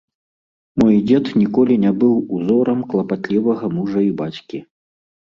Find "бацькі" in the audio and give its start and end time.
4.23-4.63